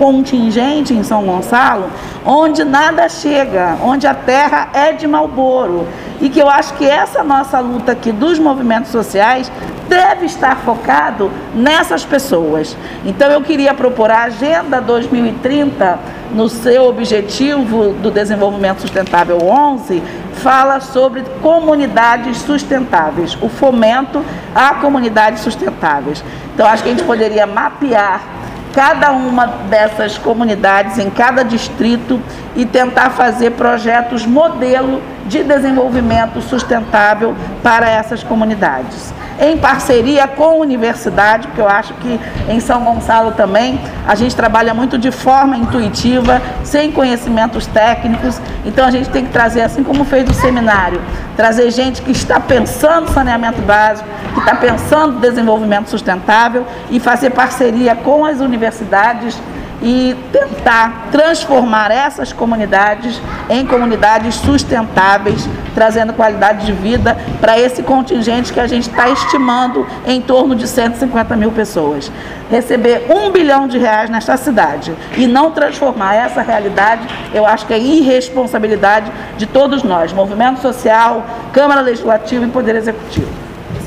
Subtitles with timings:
[0.00, 1.90] contingente em São Gonçalo
[2.24, 5.86] onde nada chega, onde a terra é de Malboro.
[6.22, 9.52] E que eu acho que essa nossa luta aqui dos movimentos sociais
[9.88, 12.76] deve estar focado nessas pessoas.
[13.04, 15.98] Então eu queria propor a Agenda 2030,
[16.32, 20.02] no seu objetivo do desenvolvimento sustentável 11,
[20.34, 24.24] fala sobre comunidades sustentáveis, o fomento
[24.54, 26.24] a comunidades sustentáveis.
[26.54, 28.39] Então acho que a gente poderia mapear
[28.72, 32.20] cada uma dessas comunidades, em cada distrito,
[32.54, 40.52] e tentar fazer projetos modelo de desenvolvimento sustentável para essas comunidades em parceria com a
[40.52, 45.56] universidade, porque eu acho que em São Gonçalo também a gente trabalha muito de forma
[45.56, 48.38] intuitiva, sem conhecimentos técnicos.
[48.66, 51.00] Então a gente tem que trazer, assim como fez o seminário,
[51.36, 57.94] trazer gente que está pensando saneamento básico, que está pensando desenvolvimento sustentável e fazer parceria
[57.94, 59.36] com as universidades
[59.82, 68.52] e tentar transformar essas comunidades em comunidades sustentáveis, trazendo qualidade de vida para esse contingente
[68.52, 72.12] que a gente está estimando em torno de 150 mil pessoas.
[72.50, 77.72] Receber um bilhão de reais nesta cidade e não transformar essa realidade, eu acho que
[77.72, 83.49] é irresponsabilidade de todos nós, movimento social, Câmara Legislativa e Poder Executivo.